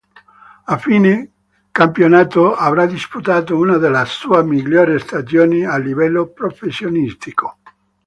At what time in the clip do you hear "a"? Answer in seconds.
0.65-0.77, 5.63-5.77